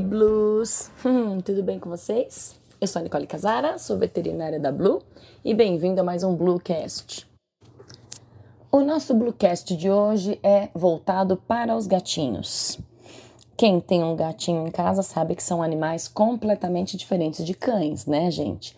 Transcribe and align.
Blues! 0.00 0.90
tudo 1.44 1.62
bem 1.62 1.78
com 1.78 1.88
vocês? 1.88 2.54
Eu 2.80 2.86
sou 2.86 3.00
a 3.00 3.02
Nicole 3.02 3.26
Casara, 3.26 3.78
sou 3.78 3.96
veterinária 3.96 4.60
da 4.60 4.70
Blue 4.70 5.02
e 5.44 5.54
bem-vindo 5.54 6.00
a 6.00 6.04
mais 6.04 6.22
um 6.22 6.34
Bluecast. 6.34 7.26
O 8.70 8.80
nosso 8.80 9.14
Bluecast 9.14 9.76
de 9.76 9.90
hoje 9.90 10.38
é 10.42 10.68
voltado 10.74 11.36
para 11.36 11.76
os 11.76 11.86
gatinhos. 11.86 12.78
Quem 13.56 13.80
tem 13.80 14.04
um 14.04 14.14
gatinho 14.14 14.66
em 14.66 14.70
casa 14.70 15.02
sabe 15.02 15.34
que 15.34 15.42
são 15.42 15.62
animais 15.62 16.08
completamente 16.08 16.96
diferentes 16.96 17.44
de 17.44 17.54
cães, 17.54 18.04
né, 18.04 18.30
gente? 18.30 18.76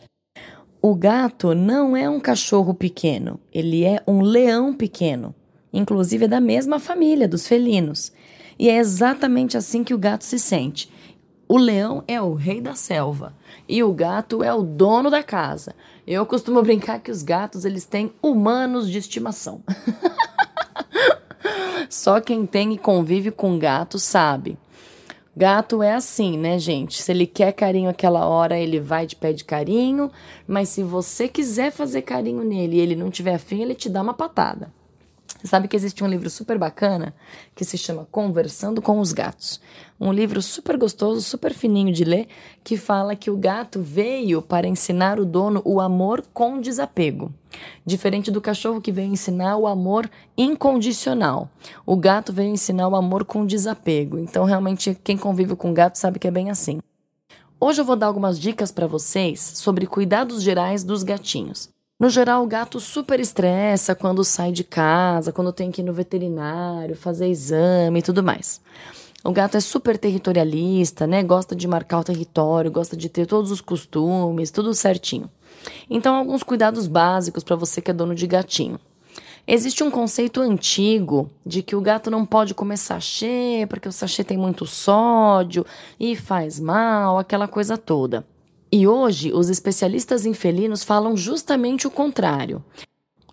O 0.81 0.95
gato 0.95 1.55
não 1.55 1.97
é 1.97 2.09
um 2.09 2.21
cachorro 2.21 2.73
pequeno, 2.73 3.41
ele 3.53 3.85
é 3.85 4.01
um 4.07 4.21
leão 4.21 4.73
pequeno, 4.73 5.35
inclusive 5.73 6.27
é 6.27 6.29
da 6.29 6.41
mesma 6.41 6.79
família 6.79 7.27
dos 7.27 7.49
felinos. 7.49 8.13
E 8.59 8.69
é 8.69 8.77
exatamente 8.77 9.57
assim 9.57 9.85
que 9.85 9.95
o 9.95 9.99
gato 9.99 10.25
se 10.25 10.39
sente. 10.39 10.91
O 11.49 11.57
leão 11.57 12.05
é 12.07 12.21
o 12.21 12.35
rei 12.35 12.61
da 12.61 12.75
selva 12.75 13.35
e 13.67 13.83
o 13.83 13.91
gato 13.91 14.45
é 14.45 14.53
o 14.53 14.63
dono 14.63 15.11
da 15.11 15.23
casa. 15.23 15.75
Eu 16.07 16.27
costumo 16.27 16.63
brincar 16.63 17.01
que 17.01 17.11
os 17.11 17.23
gatos 17.23 17.65
eles 17.65 17.87
têm 17.87 18.13
humanos 18.23 18.91
de 18.91 18.99
estimação. 18.99 19.63
Só 21.89 22.21
quem 22.21 22.45
tem 22.45 22.75
e 22.75 22.79
convive 22.79 23.31
com 23.31 23.59
gato 23.59 23.99
sabe. 23.99 24.59
Gato 25.35 25.83
é 25.83 25.95
assim, 25.95 26.37
né, 26.37 26.59
gente? 26.59 27.01
Se 27.01 27.13
ele 27.13 27.27
quer 27.27 27.53
carinho 27.53 27.89
aquela 27.89 28.27
hora, 28.27 28.59
ele 28.59 28.79
vai 28.79 29.07
de 29.07 29.17
pé 29.17 29.33
de 29.33 29.45
carinho, 29.45 30.11
mas 30.47 30.69
se 30.69 30.83
você 30.83 31.29
quiser 31.29 31.71
fazer 31.71 32.03
carinho 32.03 32.45
nele 32.45 32.77
e 32.77 32.81
ele 32.81 32.95
não 32.95 33.09
tiver 33.09 33.37
afim, 33.37 33.63
ele 33.63 33.75
te 33.75 33.89
dá 33.89 34.03
uma 34.03 34.13
patada. 34.13 34.71
Você 35.37 35.47
sabe 35.47 35.69
que 35.69 35.77
existe 35.77 36.03
um 36.03 36.09
livro 36.09 36.29
super 36.29 36.59
bacana 36.59 37.15
que 37.55 37.65
se 37.65 37.79
chama 37.79 38.09
Conversando 38.11 38.83
com 38.83 38.99
os 38.99 39.13
Gatos. 39.13 39.61
Um 40.01 40.11
livro 40.11 40.43
super 40.43 40.77
gostoso, 40.77 41.21
super 41.21 41.55
fininho 41.55 41.93
de 41.93 42.03
ler, 42.03 42.27
que 42.65 42.77
fala 42.77 43.15
que 43.15 43.31
o 43.31 43.37
gato 43.37 43.81
veio 43.81 44.43
para 44.43 44.67
ensinar 44.67 45.21
o 45.21 45.25
dono 45.25 45.63
o 45.65 45.81
amor 45.81 46.25
com 46.35 46.61
desapego. 46.61 47.33
Diferente 47.87 48.31
do 48.31 48.41
cachorro 48.41 48.81
que 48.81 48.91
veio 48.91 49.13
ensinar 49.13 49.57
o 49.57 49.67
amor 49.67 50.11
incondicional. 50.37 51.49
O 51.87 51.97
gato 51.97 52.33
veio 52.33 52.51
ensinar 52.51 52.89
o 52.89 52.97
amor 52.97 53.25
com 53.25 53.47
desapego. 53.47 54.19
Então, 54.19 54.45
realmente, 54.45 54.99
quem 55.05 55.17
convive 55.17 55.55
com 55.55 55.73
gato 55.73 55.97
sabe 55.99 56.19
que 56.19 56.27
é 56.27 56.33
bem 56.33 56.51
assim. 56.51 56.81
Hoje 57.61 57.81
eu 57.81 57.85
vou 57.85 57.97
dar 57.97 58.07
algumas 58.07 58.39
dicas 58.41 58.73
para 58.73 58.87
vocês 58.87 59.41
sobre 59.41 59.87
cuidados 59.87 60.43
gerais 60.43 60.83
dos 60.83 61.03
gatinhos. 61.03 61.69
No 62.01 62.09
geral, 62.09 62.45
o 62.45 62.47
gato 62.47 62.79
super 62.79 63.19
estressa 63.19 63.93
quando 63.93 64.23
sai 64.23 64.53
de 64.53 64.63
casa, 64.63 65.33
quando 65.33 65.53
tem 65.53 65.73
que 65.73 65.81
ir 65.81 65.85
no 65.85 65.93
veterinário, 65.93 66.95
fazer 66.95 67.27
exame 67.27 67.99
e 67.99 68.03
tudo 68.03 68.23
mais. 68.23 68.61
O 69.25 69.33
gato 69.33 69.57
é 69.57 69.61
super 69.61 69.99
territorialista, 69.99 71.09
né? 71.09 71.25
Gosta 71.25 71.57
de 71.57 71.67
marcar 71.67 71.99
o 71.99 72.05
território, 72.05 72.71
gosta 72.71 72.97
de 72.97 73.09
ter 73.09 73.27
todos 73.27 73.51
os 73.51 73.61
costumes, 73.61 74.53
tudo 74.53 74.73
certinho. 74.75 75.29
Então, 75.91 76.15
alguns 76.15 76.45
cuidados 76.45 76.87
básicos 76.87 77.43
para 77.43 77.57
você 77.57 77.83
que 77.83 77.91
é 77.91 77.95
dono 77.95 78.15
de 78.15 78.29
gatinho. 78.29 78.79
Existe 79.45 79.83
um 79.83 79.91
conceito 79.91 80.41
antigo 80.41 81.29
de 81.45 81.65
que 81.65 81.75
o 81.75 81.81
gato 81.81 82.13
não 82.13 82.25
pode 82.25 82.55
comer 82.55 82.77
sachê 82.77 83.67
porque 83.69 83.89
o 83.89 83.93
sachê 83.93 84.23
tem 84.23 84.39
muito 84.39 84.67
sódio 84.67 85.67
e 85.99 86.15
faz 86.15 86.61
mal, 86.61 87.19
aquela 87.19 87.49
coisa 87.49 87.77
toda. 87.77 88.25
E 88.71 88.87
hoje, 88.87 89.33
os 89.33 89.49
especialistas 89.49 90.27
em 90.27 90.35
felinos 90.35 90.85
falam 90.85 91.17
justamente 91.17 91.87
o 91.87 91.91
contrário. 91.91 92.63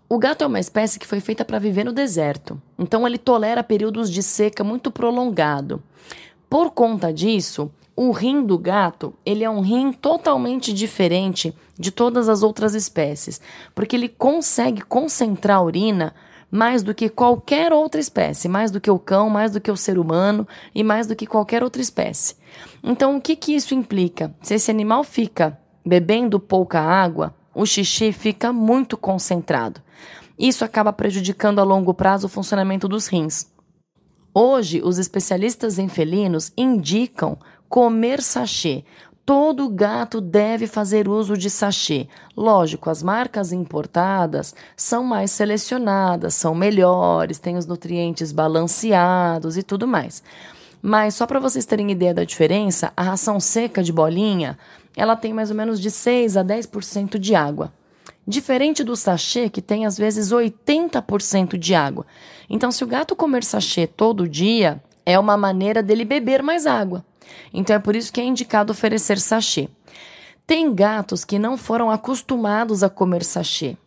O 0.07 0.17
gato 0.17 0.43
é 0.43 0.47
uma 0.47 0.59
espécie 0.59 0.99
que 0.99 1.07
foi 1.07 1.19
feita 1.19 1.43
para 1.43 1.59
viver 1.59 1.83
no 1.83 1.91
deserto, 1.91 2.61
então 2.77 3.07
ele 3.07 3.17
tolera 3.17 3.63
períodos 3.63 4.09
de 4.09 4.21
seca 4.21 4.63
muito 4.63 4.91
prolongado. 4.91 5.81
Por 6.47 6.71
conta 6.71 7.11
disso, 7.11 7.71
o 7.95 8.11
rim 8.11 8.45
do 8.45 8.57
gato 8.57 9.13
ele 9.25 9.43
é 9.43 9.49
um 9.49 9.61
rim 9.61 9.91
totalmente 9.91 10.71
diferente 10.71 11.53
de 11.77 11.91
todas 11.91 12.29
as 12.29 12.43
outras 12.43 12.75
espécies, 12.75 13.41
porque 13.73 13.95
ele 13.95 14.07
consegue 14.07 14.81
concentrar 14.83 15.57
a 15.57 15.63
urina 15.63 16.13
mais 16.55 16.81
do 16.81 16.95
que 16.95 17.09
qualquer 17.09 17.73
outra 17.73 17.99
espécie, 17.99 18.47
mais 18.47 18.71
do 18.71 18.79
que 18.79 18.89
o 18.89 18.97
cão, 18.97 19.29
mais 19.29 19.51
do 19.51 19.59
que 19.59 19.69
o 19.69 19.77
ser 19.77 19.99
humano 19.99 20.47
e 20.73 20.83
mais 20.83 21.05
do 21.05 21.15
que 21.15 21.27
qualquer 21.27 21.63
outra 21.63 21.81
espécie. 21.81 22.35
Então, 22.81 23.17
o 23.17 23.21
que, 23.21 23.35
que 23.35 23.53
isso 23.53 23.75
implica? 23.75 24.33
Se 24.41 24.55
esse 24.55 24.71
animal 24.71 25.03
fica 25.03 25.59
bebendo 25.85 26.39
pouca 26.39 26.79
água, 26.79 27.35
o 27.53 27.65
xixi 27.65 28.11
fica 28.11 28.53
muito 28.53 28.97
concentrado. 28.97 29.81
Isso 30.39 30.65
acaba 30.65 30.91
prejudicando 30.91 31.59
a 31.59 31.63
longo 31.63 31.93
prazo 31.93 32.27
o 32.27 32.29
funcionamento 32.29 32.87
dos 32.87 33.07
rins. 33.07 33.53
Hoje, 34.33 34.81
os 34.83 34.97
especialistas 34.97 35.77
em 35.77 35.87
felinos 35.87 36.51
indicam 36.57 37.37
comer 37.69 38.21
sachê, 38.21 38.83
todo 39.25 39.67
gato 39.67 40.21
deve 40.21 40.67
fazer 40.67 41.09
uso 41.09 41.35
de 41.35 41.49
sachê. 41.49 42.07
Lógico, 42.37 42.89
as 42.89 43.01
marcas 43.01 43.51
importadas 43.51 44.53
são 44.77 45.03
mais 45.03 45.31
selecionadas, 45.31 46.35
são 46.35 46.53
melhores, 46.53 47.39
têm 47.39 47.57
os 47.57 47.65
nutrientes 47.65 48.31
balanceados 48.31 49.57
e 49.57 49.63
tudo 49.63 49.87
mais. 49.87 50.21
Mas 50.79 51.15
só 51.15 51.25
para 51.25 51.39
vocês 51.39 51.65
terem 51.65 51.91
ideia 51.91 52.13
da 52.13 52.23
diferença, 52.23 52.93
a 52.95 53.01
ração 53.01 53.39
seca 53.39 53.81
de 53.81 53.91
bolinha, 53.91 54.57
ela 54.95 55.15
tem 55.15 55.33
mais 55.33 55.49
ou 55.49 55.55
menos 55.55 55.81
de 55.81 55.89
6 55.89 56.37
a 56.37 56.43
10% 56.43 57.17
de 57.17 57.33
água. 57.33 57.73
Diferente 58.27 58.83
do 58.83 58.95
sachê, 58.95 59.49
que 59.49 59.61
tem 59.61 59.87
às 59.87 59.97
vezes 59.97 60.31
80% 60.31 61.57
de 61.57 61.73
água. 61.73 62.05
Então, 62.47 62.71
se 62.71 62.83
o 62.83 62.87
gato 62.87 63.15
comer 63.15 63.43
sachê 63.43 63.87
todo 63.87 64.29
dia, 64.29 64.81
é 65.03 65.17
uma 65.17 65.35
maneira 65.35 65.81
dele 65.81 66.05
beber 66.05 66.43
mais 66.43 66.67
água. 66.67 67.03
Então 67.53 67.75
é 67.75 67.79
por 67.79 67.95
isso 67.95 68.11
que 68.11 68.21
é 68.21 68.23
indicado 68.23 68.71
oferecer 68.71 69.19
sachê. 69.19 69.69
Tem 70.45 70.73
gatos 70.73 71.25
que 71.25 71.39
não 71.39 71.57
foram 71.57 71.89
acostumados 71.89 72.83
a 72.83 72.89
comer 72.89 73.23
sachê. 73.23 73.77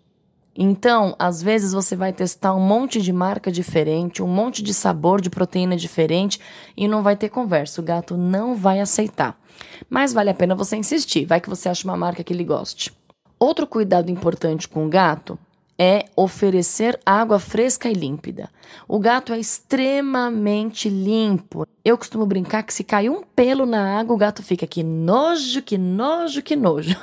Então, 0.60 1.14
às 1.20 1.40
vezes 1.40 1.72
você 1.72 1.94
vai 1.94 2.12
testar 2.12 2.52
um 2.52 2.60
monte 2.60 3.00
de 3.00 3.12
marca 3.12 3.52
diferente, 3.52 4.24
um 4.24 4.26
monte 4.26 4.60
de 4.60 4.74
sabor 4.74 5.20
de 5.20 5.30
proteína 5.30 5.76
diferente 5.76 6.40
e 6.76 6.88
não 6.88 7.00
vai 7.00 7.14
ter 7.14 7.28
conversa. 7.28 7.80
O 7.80 7.84
gato 7.84 8.16
não 8.16 8.56
vai 8.56 8.80
aceitar. 8.80 9.38
Mas 9.88 10.12
vale 10.12 10.30
a 10.30 10.34
pena 10.34 10.56
você 10.56 10.76
insistir, 10.76 11.24
vai 11.26 11.40
que 11.40 11.48
você 11.48 11.68
acha 11.68 11.86
uma 11.86 11.96
marca 11.96 12.24
que 12.24 12.32
ele 12.32 12.42
goste. 12.42 12.92
Outro 13.38 13.68
cuidado 13.68 14.10
importante 14.10 14.66
com 14.66 14.84
o 14.84 14.88
gato 14.88 15.38
é 15.78 16.06
oferecer 16.16 16.98
água 17.06 17.38
fresca 17.38 17.88
e 17.88 17.92
límpida. 17.92 18.50
O 18.88 18.98
gato 18.98 19.32
é 19.32 19.38
extremamente 19.38 20.88
limpo. 20.88 21.64
Eu 21.84 21.96
costumo 21.96 22.26
brincar 22.26 22.64
que 22.64 22.74
se 22.74 22.82
cai 22.82 23.08
um 23.08 23.22
pelo 23.22 23.64
na 23.64 23.98
água, 23.98 24.14
o 24.14 24.18
gato 24.18 24.42
fica 24.42 24.66
que 24.66 24.82
nojo, 24.82 25.62
que 25.62 25.78
nojo, 25.78 26.42
que 26.42 26.56
nojo. 26.56 26.96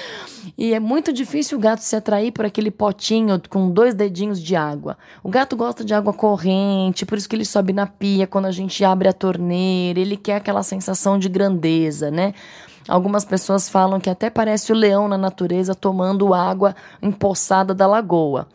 e 0.56 0.72
é 0.72 0.80
muito 0.80 1.12
difícil 1.12 1.58
o 1.58 1.60
gato 1.60 1.80
se 1.80 1.94
atrair 1.94 2.32
por 2.32 2.46
aquele 2.46 2.70
potinho 2.70 3.40
com 3.50 3.70
dois 3.70 3.94
dedinhos 3.94 4.42
de 4.42 4.56
água. 4.56 4.96
O 5.22 5.28
gato 5.28 5.54
gosta 5.54 5.84
de 5.84 5.92
água 5.92 6.14
corrente, 6.14 7.04
por 7.04 7.18
isso 7.18 7.28
que 7.28 7.36
ele 7.36 7.44
sobe 7.44 7.74
na 7.74 7.86
pia 7.86 8.26
quando 8.26 8.46
a 8.46 8.52
gente 8.52 8.82
abre 8.82 9.08
a 9.08 9.12
torneira, 9.12 10.00
ele 10.00 10.16
quer 10.16 10.36
aquela 10.36 10.62
sensação 10.62 11.18
de 11.18 11.28
grandeza, 11.28 12.10
né? 12.10 12.32
Algumas 12.88 13.24
pessoas 13.24 13.68
falam 13.68 14.00
que 14.00 14.10
até 14.10 14.28
parece 14.28 14.72
o 14.72 14.74
leão 14.74 15.08
na 15.08 15.16
natureza 15.16 15.74
tomando 15.74 16.34
água 16.34 16.74
empoçada 17.00 17.74
da 17.74 17.86
lagoa. 17.86 18.48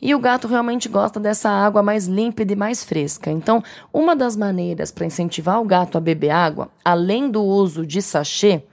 E 0.00 0.14
o 0.14 0.18
gato 0.18 0.48
realmente 0.48 0.88
gosta 0.88 1.20
dessa 1.20 1.48
água 1.48 1.82
mais 1.82 2.06
límpida 2.06 2.52
e 2.52 2.56
mais 2.56 2.82
fresca. 2.82 3.30
Então, 3.30 3.62
uma 3.92 4.16
das 4.16 4.36
maneiras 4.36 4.90
para 4.90 5.06
incentivar 5.06 5.60
o 5.60 5.64
gato 5.64 5.96
a 5.96 6.00
beber 6.00 6.30
água, 6.30 6.68
além 6.84 7.30
do 7.30 7.42
uso 7.42 7.86
de 7.86 8.02
sachê, 8.02 8.64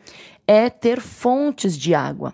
é 0.47 0.69
ter 0.71 0.99
fontes 0.99 1.77
de 1.77 1.93
água. 1.93 2.33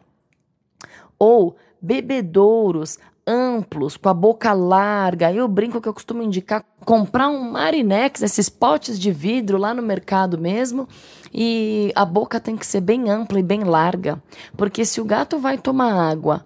Ou 1.19 1.57
bebedouros 1.81 2.97
amplos, 3.27 3.97
com 3.97 4.09
a 4.09 4.13
boca 4.13 4.53
larga. 4.53 5.31
Eu 5.31 5.47
brinco 5.47 5.81
que 5.81 5.87
eu 5.87 5.93
costumo 5.93 6.21
indicar 6.21 6.63
comprar 6.85 7.29
um 7.29 7.51
Marinex, 7.51 8.21
esses 8.21 8.47
potes 8.47 8.99
de 8.99 9.11
vidro 9.11 9.57
lá 9.57 9.73
no 9.73 9.81
mercado 9.81 10.37
mesmo, 10.37 10.87
e 11.33 11.91
a 11.95 12.05
boca 12.05 12.39
tem 12.39 12.55
que 12.55 12.65
ser 12.65 12.81
bem 12.81 13.09
ampla 13.09 13.39
e 13.39 13.43
bem 13.43 13.63
larga, 13.63 14.21
porque 14.55 14.85
se 14.85 15.01
o 15.01 15.05
gato 15.05 15.39
vai 15.39 15.57
tomar 15.57 15.93
água 15.93 16.45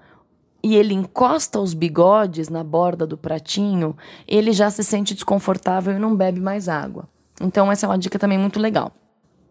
e 0.63 0.75
ele 0.75 0.93
encosta 0.93 1.59
os 1.59 1.73
bigodes 1.73 2.49
na 2.49 2.63
borda 2.63 3.05
do 3.05 3.17
pratinho, 3.17 3.95
ele 4.27 4.51
já 4.51 4.69
se 4.69 4.83
sente 4.83 5.13
desconfortável 5.13 5.93
e 5.93 5.99
não 5.99 6.15
bebe 6.15 6.39
mais 6.39 6.69
água. 6.69 7.07
Então 7.41 7.71
essa 7.71 7.85
é 7.85 7.89
uma 7.89 7.97
dica 7.97 8.17
também 8.17 8.37
muito 8.37 8.59
legal. 8.59 8.93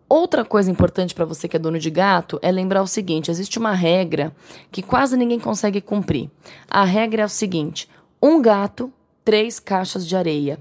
Outra 0.09 0.43
coisa 0.43 0.71
importante 0.71 1.15
para 1.15 1.27
você 1.27 1.47
que 1.47 1.57
é 1.57 1.59
dono 1.59 1.79
de 1.79 1.91
gato 1.91 2.39
é 2.41 2.51
lembrar 2.51 2.83
o 2.83 2.87
seguinte: 2.87 3.31
existe 3.31 3.59
uma 3.59 3.73
regra 3.73 4.35
que 4.73 4.83
quase 4.83 5.17
ninguém 5.17 5.39
consegue 5.39 5.81
cumprir. 5.81 6.31
A 6.69 6.85
regra 6.85 7.23
é 7.23 7.27
o 7.27 7.29
seguinte: 7.29 7.89
um 8.23 8.41
gato, 8.41 8.91
três 9.23 9.61
caixas 9.61 10.07
de 10.07 10.17
areia. 10.17 10.59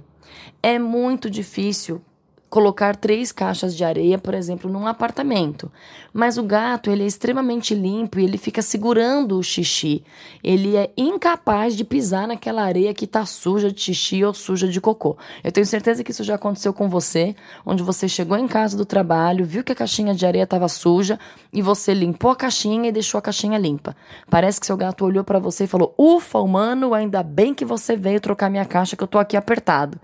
É 0.61 0.77
muito 0.77 1.29
difícil 1.29 2.01
colocar 2.49 2.95
três 2.95 3.31
caixas 3.31 3.75
de 3.75 3.83
areia, 3.83 4.17
por 4.17 4.33
exemplo, 4.33 4.71
num 4.71 4.87
apartamento. 4.87 5.71
Mas 6.13 6.37
o 6.37 6.43
gato, 6.43 6.89
ele 6.89 7.03
é 7.03 7.05
extremamente 7.05 7.75
limpo 7.75 8.19
e 8.19 8.23
ele 8.23 8.37
fica 8.37 8.61
segurando 8.61 9.37
o 9.37 9.43
xixi. 9.43 10.03
Ele 10.43 10.75
é 10.75 10.89
incapaz 10.97 11.75
de 11.75 11.83
pisar 11.83 12.27
naquela 12.27 12.63
areia 12.63 12.93
que 12.93 13.05
está 13.05 13.25
suja 13.25 13.71
de 13.71 13.79
xixi 13.79 14.23
ou 14.23 14.33
suja 14.33 14.67
de 14.67 14.79
cocô. 14.79 15.17
Eu 15.43 15.51
tenho 15.51 15.65
certeza 15.65 16.03
que 16.03 16.11
isso 16.11 16.23
já 16.23 16.35
aconteceu 16.35 16.73
com 16.73 16.89
você, 16.89 17.35
onde 17.65 17.83
você 17.83 18.07
chegou 18.07 18.37
em 18.37 18.47
casa 18.47 18.77
do 18.77 18.85
trabalho, 18.85 19.45
viu 19.45 19.63
que 19.63 19.71
a 19.71 19.75
caixinha 19.75 20.15
de 20.15 20.25
areia 20.25 20.43
estava 20.43 20.67
suja 20.69 21.19
e 21.51 21.61
você 21.61 21.93
limpou 21.93 22.31
a 22.31 22.35
caixinha 22.35 22.89
e 22.89 22.91
deixou 22.91 23.19
a 23.19 23.21
caixinha 23.21 23.57
limpa. 23.57 23.95
Parece 24.29 24.59
que 24.59 24.65
seu 24.65 24.77
gato 24.77 25.05
olhou 25.05 25.23
para 25.23 25.39
você 25.39 25.65
e 25.65 25.67
falou: 25.67 25.93
"Ufa, 25.97 26.39
humano, 26.39 26.93
ainda 26.93 27.21
bem 27.21 27.53
que 27.53 27.65
você 27.65 27.95
veio 27.95 28.21
trocar 28.21 28.49
minha 28.49 28.65
caixa 28.65 28.95
que 28.95 29.03
eu 29.03 29.07
tô 29.07 29.19
aqui 29.19 29.35
apertado". 29.35 29.99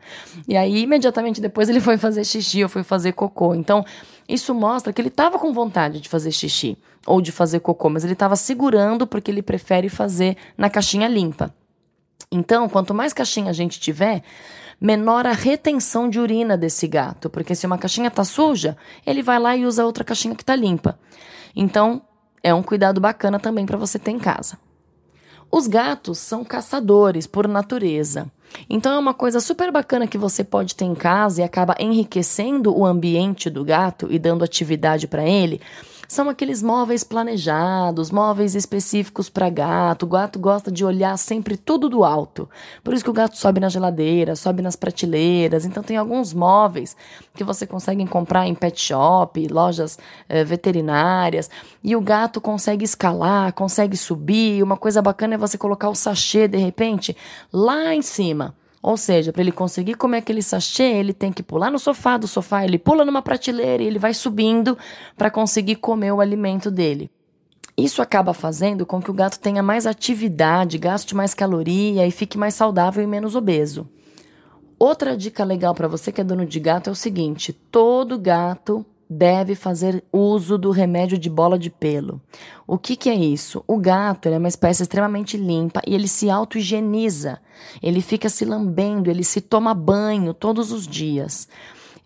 E 0.47 0.57
aí 0.57 0.83
imediatamente 0.83 1.39
depois 1.39 1.69
ele 1.69 1.79
foi 1.79 1.97
fazer 1.97 2.25
xixi 2.41 2.63
ou 2.63 2.69
foi 2.69 2.83
fazer 2.83 3.13
cocô. 3.13 3.53
Então, 3.53 3.85
isso 4.27 4.53
mostra 4.53 4.91
que 4.91 5.01
ele 5.01 5.09
estava 5.09 5.37
com 5.37 5.53
vontade 5.53 5.99
de 5.99 6.09
fazer 6.09 6.31
xixi 6.31 6.77
ou 7.05 7.21
de 7.21 7.31
fazer 7.31 7.59
cocô, 7.59 7.89
mas 7.89 8.03
ele 8.03 8.13
estava 8.13 8.35
segurando 8.35 9.05
porque 9.05 9.29
ele 9.29 9.41
prefere 9.41 9.89
fazer 9.89 10.37
na 10.57 10.69
caixinha 10.69 11.07
limpa. 11.07 11.53
Então, 12.31 12.67
quanto 12.67 12.93
mais 12.93 13.13
caixinha 13.13 13.49
a 13.49 13.53
gente 13.53 13.79
tiver, 13.79 14.23
menor 14.79 15.27
a 15.27 15.33
retenção 15.33 16.09
de 16.09 16.19
urina 16.19 16.57
desse 16.57 16.87
gato, 16.87 17.29
porque 17.29 17.53
se 17.55 17.65
uma 17.65 17.77
caixinha 17.77 18.07
está 18.07 18.23
suja, 18.23 18.75
ele 19.05 19.21
vai 19.21 19.39
lá 19.39 19.55
e 19.55 19.65
usa 19.65 19.85
outra 19.85 20.03
caixinha 20.03 20.35
que 20.35 20.43
está 20.43 20.55
limpa. 20.55 20.97
Então, 21.55 22.01
é 22.41 22.53
um 22.53 22.63
cuidado 22.63 22.99
bacana 22.99 23.39
também 23.39 23.65
para 23.65 23.77
você 23.77 23.99
ter 23.99 24.11
em 24.11 24.19
casa. 24.19 24.57
Os 25.55 25.67
gatos 25.67 26.17
são 26.17 26.43
caçadores 26.43 27.27
por 27.27 27.47
natureza. 27.47 28.25
Então 28.67 28.91
é 28.91 28.97
uma 28.97 29.13
coisa 29.13 29.39
super 29.39 29.71
bacana 29.71 30.07
que 30.07 30.17
você 30.17 30.43
pode 30.43 30.73
ter 30.73 30.85
em 30.85 30.95
casa 30.95 31.41
e 31.41 31.43
acaba 31.43 31.75
enriquecendo 31.79 32.75
o 32.75 32.83
ambiente 32.83 33.51
do 33.51 33.63
gato 33.63 34.07
e 34.09 34.17
dando 34.17 34.43
atividade 34.43 35.07
para 35.07 35.23
ele 35.23 35.61
são 36.13 36.29
aqueles 36.29 36.61
móveis 36.61 37.03
planejados, 37.03 38.11
móveis 38.11 38.53
específicos 38.53 39.29
para 39.29 39.49
gato. 39.49 40.03
O 40.03 40.07
gato 40.07 40.37
gosta 40.37 40.71
de 40.71 40.85
olhar 40.85 41.17
sempre 41.17 41.57
tudo 41.57 41.89
do 41.89 42.03
alto. 42.03 42.47
Por 42.83 42.93
isso 42.93 43.03
que 43.03 43.09
o 43.09 43.13
gato 43.13 43.35
sobe 43.35 43.59
na 43.59 43.67
geladeira, 43.67 44.35
sobe 44.35 44.61
nas 44.61 44.75
prateleiras. 44.75 45.65
Então 45.65 45.81
tem 45.81 45.97
alguns 45.97 46.31
móveis 46.31 46.95
que 47.33 47.43
você 47.43 47.65
consegue 47.65 48.05
comprar 48.05 48.45
em 48.47 48.53
pet 48.53 48.79
shop, 48.79 49.47
lojas 49.47 49.97
eh, 50.29 50.43
veterinárias, 50.43 51.49
e 51.83 51.95
o 51.95 52.01
gato 52.01 52.39
consegue 52.39 52.85
escalar, 52.85 53.51
consegue 53.53 53.97
subir. 53.97 54.61
Uma 54.61 54.77
coisa 54.77 55.01
bacana 55.01 55.33
é 55.33 55.37
você 55.37 55.57
colocar 55.57 55.89
o 55.89 55.95
sachê 55.95 56.47
de 56.47 56.57
repente 56.57 57.17
lá 57.51 57.95
em 57.95 58.03
cima. 58.03 58.55
Ou 58.83 58.97
seja, 58.97 59.31
para 59.31 59.41
ele 59.41 59.51
conseguir 59.53 59.93
comer 59.93 60.17
aquele 60.17 60.41
sachê, 60.41 60.83
ele 60.83 61.13
tem 61.13 61.31
que 61.31 61.41
pular 61.41 61.71
no 61.71 61.79
sofá, 61.79 62.17
do 62.17 62.27
sofá 62.27 62.65
ele 62.65 62.77
pula 62.77 63.05
numa 63.05 63.21
prateleira 63.21 63.81
e 63.81 63.87
ele 63.87 63.97
vai 63.97 64.13
subindo 64.13 64.77
para 65.17 65.31
conseguir 65.31 65.77
comer 65.77 66.11
o 66.11 66.19
alimento 66.19 66.69
dele. 66.69 67.09
Isso 67.77 68.01
acaba 68.01 68.33
fazendo 68.33 68.85
com 68.85 69.01
que 69.01 69.09
o 69.09 69.13
gato 69.13 69.39
tenha 69.39 69.63
mais 69.63 69.87
atividade, 69.87 70.77
gaste 70.77 71.15
mais 71.15 71.33
caloria 71.33 72.05
e 72.05 72.11
fique 72.11 72.37
mais 72.37 72.55
saudável 72.55 73.01
e 73.01 73.07
menos 73.07 73.37
obeso. 73.37 73.87
Outra 74.77 75.15
dica 75.15 75.45
legal 75.45 75.73
para 75.73 75.87
você 75.87 76.11
que 76.11 76.19
é 76.19 76.23
dono 76.23 76.45
de 76.45 76.59
gato 76.59 76.89
é 76.89 76.91
o 76.91 76.95
seguinte: 76.95 77.53
todo 77.53 78.19
gato 78.19 78.85
deve 79.13 79.55
fazer 79.55 80.03
uso 80.11 80.57
do 80.57 80.71
remédio 80.71 81.17
de 81.17 81.29
bola 81.29 81.57
de 81.57 81.69
pelo. 81.69 82.21
O 82.67 82.77
que, 82.77 82.95
que 82.95 83.09
é 83.09 83.15
isso? 83.15 83.63
O 83.67 83.77
gato 83.77 84.27
é 84.27 84.37
uma 84.37 84.47
espécie 84.47 84.81
extremamente 84.81 85.37
limpa 85.37 85.81
e 85.85 85.93
ele 85.93 86.07
se 86.07 86.29
auto-higieniza. 86.29 87.39
Ele 87.81 88.01
fica 88.01 88.27
se 88.29 88.43
lambendo, 88.43 89.09
ele 89.09 89.23
se 89.23 89.39
toma 89.39 89.73
banho 89.73 90.33
todos 90.33 90.71
os 90.71 90.87
dias. 90.87 91.47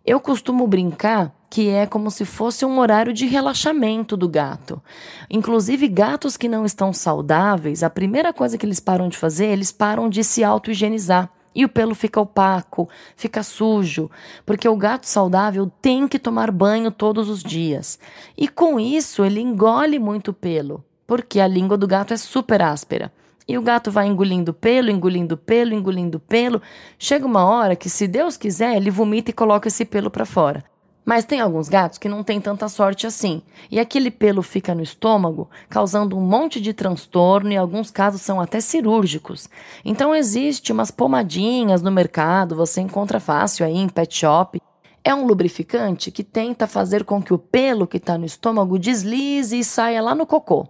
Eu 0.05 0.19
costumo 0.19 0.67
brincar 0.67 1.33
que 1.49 1.69
é 1.69 1.85
como 1.85 2.11
se 2.11 2.25
fosse 2.25 2.65
um 2.65 2.79
horário 2.79 3.13
de 3.13 3.25
relaxamento 3.25 4.17
do 4.17 4.27
gato. 4.27 4.81
Inclusive, 5.29 5.87
gatos 5.87 6.35
que 6.35 6.49
não 6.49 6.65
estão 6.65 6.91
saudáveis, 6.91 7.83
a 7.83 7.89
primeira 7.89 8.33
coisa 8.33 8.57
que 8.57 8.65
eles 8.65 8.79
param 8.79 9.07
de 9.07 9.17
fazer, 9.17 9.47
eles 9.47 9.71
param 9.71 10.09
de 10.09 10.23
se 10.23 10.43
auto-higienizar 10.43 11.29
e 11.57 11.65
o 11.65 11.69
pelo 11.69 11.95
fica 11.95 12.21
opaco, 12.21 12.87
fica 13.15 13.41
sujo, 13.41 14.11
porque 14.45 14.69
o 14.69 14.77
gato 14.77 15.07
saudável 15.07 15.71
tem 15.81 16.07
que 16.07 16.19
tomar 16.19 16.51
banho 16.51 16.91
todos 16.91 17.31
os 17.31 17.41
dias. 17.41 17.97
E 18.37 18.47
com 18.47 18.79
isso 18.79 19.25
ele 19.25 19.41
engole 19.41 19.97
muito 19.97 20.31
pelo, 20.31 20.85
porque 21.07 21.39
a 21.39 21.47
língua 21.47 21.75
do 21.75 21.87
gato 21.87 22.13
é 22.13 22.17
super 22.17 22.61
áspera. 22.61 23.11
E 23.47 23.57
o 23.57 23.61
gato 23.63 23.89
vai 23.89 24.05
engolindo 24.05 24.53
pelo, 24.53 24.91
engolindo 24.91 25.35
pelo, 25.35 25.73
engolindo 25.73 26.19
pelo. 26.19 26.61
Chega 26.99 27.25
uma 27.25 27.43
hora 27.43 27.75
que, 27.75 27.89
se 27.89 28.07
Deus 28.07 28.37
quiser, 28.37 28.75
ele 28.75 28.91
vomita 28.91 29.31
e 29.31 29.33
coloca 29.33 29.67
esse 29.67 29.83
pelo 29.83 30.11
para 30.11 30.25
fora. 30.25 30.63
Mas 31.07 31.23
tem 31.23 31.39
alguns 31.39 31.69
gatos 31.69 31.97
que 31.97 32.09
não 32.09 32.21
têm 32.21 32.41
tanta 32.41 32.67
sorte 32.67 33.07
assim, 33.07 33.41
e 33.71 33.79
aquele 33.79 34.11
pelo 34.11 34.41
fica 34.41 34.75
no 34.75 34.83
estômago, 34.83 35.49
causando 35.69 36.17
um 36.17 36.21
monte 36.21 36.59
de 36.59 36.73
transtorno 36.73 37.49
e 37.49 37.55
alguns 37.55 37.89
casos 37.89 38.21
são 38.21 38.41
até 38.41 38.59
cirúrgicos. 38.59 39.49
Então 39.85 40.13
existe 40.13 40.73
umas 40.73 40.91
pomadinhas 40.91 41.81
no 41.81 41.89
mercado, 41.89 42.57
você 42.57 42.81
encontra 42.81 43.21
fácil 43.21 43.65
aí 43.65 43.77
em 43.77 43.87
pet 43.87 44.13
shop. 44.13 44.61
É 45.01 45.15
um 45.15 45.25
lubrificante 45.25 46.11
que 46.11 46.25
tenta 46.25 46.67
fazer 46.67 47.05
com 47.05 47.23
que 47.23 47.33
o 47.33 47.37
pelo 47.37 47.87
que 47.87 47.95
está 47.95 48.17
no 48.17 48.25
estômago 48.25 48.77
deslize 48.77 49.57
e 49.57 49.63
saia 49.63 50.01
lá 50.01 50.13
no 50.13 50.25
cocô. 50.25 50.67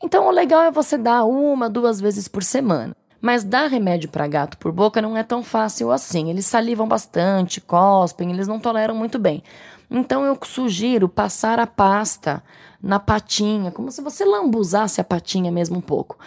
Então 0.00 0.28
o 0.28 0.30
legal 0.30 0.62
é 0.62 0.70
você 0.70 0.96
dar 0.96 1.24
uma, 1.24 1.68
duas 1.68 2.00
vezes 2.00 2.28
por 2.28 2.44
semana. 2.44 2.94
Mas 3.22 3.44
dar 3.44 3.70
remédio 3.70 4.08
para 4.08 4.26
gato 4.26 4.58
por 4.58 4.72
boca 4.72 5.00
não 5.00 5.16
é 5.16 5.22
tão 5.22 5.44
fácil 5.44 5.92
assim. 5.92 6.28
Eles 6.28 6.44
salivam 6.44 6.88
bastante, 6.88 7.60
cospem, 7.60 8.32
eles 8.32 8.48
não 8.48 8.58
toleram 8.58 8.96
muito 8.96 9.16
bem. 9.16 9.44
Então 9.88 10.24
eu 10.24 10.36
sugiro 10.42 11.08
passar 11.08 11.60
a 11.60 11.66
pasta 11.66 12.42
na 12.82 12.98
patinha, 12.98 13.70
como 13.70 13.92
se 13.92 14.02
você 14.02 14.24
lambuzasse 14.24 15.00
a 15.00 15.04
patinha 15.04 15.52
mesmo 15.52 15.78
um 15.78 15.80
pouco. 15.80 16.18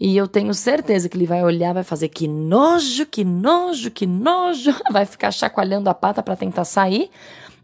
E 0.00 0.16
eu 0.16 0.26
tenho 0.26 0.54
certeza 0.54 1.08
que 1.08 1.18
ele 1.18 1.26
vai 1.26 1.42
olhar, 1.42 1.74
vai 1.74 1.82
fazer 1.82 2.08
que 2.08 2.26
nojo, 2.26 3.04
que 3.04 3.24
nojo, 3.24 3.90
que 3.90 4.06
nojo, 4.06 4.74
vai 4.90 5.04
ficar 5.04 5.30
chacoalhando 5.30 5.90
a 5.90 5.94
pata 5.94 6.22
para 6.22 6.36
tentar 6.36 6.64
sair. 6.64 7.10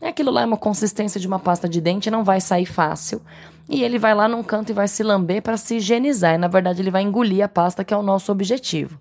Aquilo 0.08 0.30
lá 0.30 0.42
é 0.42 0.46
uma 0.46 0.56
consistência 0.56 1.20
de 1.20 1.26
uma 1.26 1.38
pasta 1.38 1.68
de 1.68 1.80
dente, 1.80 2.10
não 2.10 2.24
vai 2.24 2.40
sair 2.40 2.66
fácil. 2.66 3.20
E 3.68 3.82
ele 3.82 3.98
vai 3.98 4.14
lá 4.14 4.28
num 4.28 4.42
canto 4.42 4.70
e 4.70 4.74
vai 4.74 4.86
se 4.86 5.02
lamber 5.02 5.42
para 5.42 5.56
se 5.56 5.76
higienizar. 5.76 6.34
E 6.34 6.38
na 6.38 6.48
verdade 6.48 6.82
ele 6.82 6.90
vai 6.90 7.02
engolir 7.02 7.44
a 7.44 7.48
pasta, 7.48 7.82
que 7.82 7.94
é 7.94 7.96
o 7.96 8.02
nosso 8.02 8.30
objetivo. 8.30 8.98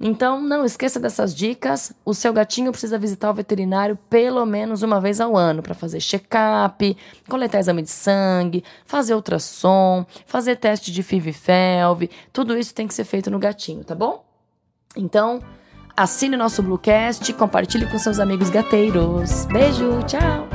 Então, 0.00 0.40
não 0.40 0.64
esqueça 0.64 0.98
dessas 0.98 1.34
dicas. 1.34 1.92
O 2.04 2.12
seu 2.12 2.32
gatinho 2.32 2.72
precisa 2.72 2.98
visitar 2.98 3.30
o 3.30 3.34
veterinário 3.34 3.96
pelo 4.10 4.44
menos 4.44 4.82
uma 4.82 5.00
vez 5.00 5.20
ao 5.20 5.36
ano 5.36 5.62
para 5.62 5.74
fazer 5.74 6.00
check-up, 6.00 6.96
coletar 7.28 7.60
exame 7.60 7.82
de 7.82 7.90
sangue, 7.90 8.64
fazer 8.84 9.14
ultrassom, 9.14 10.04
fazer 10.26 10.56
teste 10.56 10.90
de 10.90 11.02
FIV 11.02 11.30
e 11.30 11.32
FeLV. 11.32 12.10
Tudo 12.32 12.58
isso 12.58 12.74
tem 12.74 12.88
que 12.88 12.94
ser 12.94 13.04
feito 13.04 13.30
no 13.30 13.38
gatinho, 13.38 13.84
tá 13.84 13.94
bom? 13.94 14.24
Então, 14.96 15.40
Assine 15.96 16.36
nosso 16.36 16.60
Bluecast, 16.60 17.32
compartilhe 17.34 17.86
com 17.86 17.98
seus 17.98 18.18
amigos 18.18 18.50
gateiros. 18.50 19.44
Beijo, 19.46 20.02
tchau! 20.08 20.48